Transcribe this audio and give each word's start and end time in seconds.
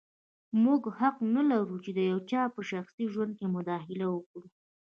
موږ 0.63 0.81
حق 0.99 1.15
نه 1.35 1.41
لرو 1.51 1.75
چې 1.83 1.91
د 1.97 1.99
یو 2.11 2.19
چا 2.29 2.41
په 2.55 2.61
شخصي 2.71 3.05
ژوند 3.13 3.31
کې 3.39 3.45
مداخله 3.55 4.05
وکړو. 4.11 4.45